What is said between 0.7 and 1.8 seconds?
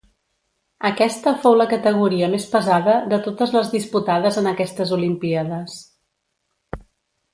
Aquesta fou la